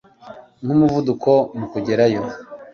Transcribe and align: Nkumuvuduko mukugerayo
Nkumuvuduko 0.63 1.31
mukugerayo 1.59 2.21